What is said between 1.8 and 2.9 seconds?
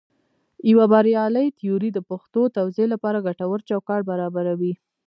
د پېښو توضیح